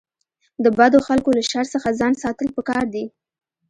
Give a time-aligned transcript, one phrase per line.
[0.63, 3.05] د بدو خلکو له شر څخه ځان ساتل پکار دي.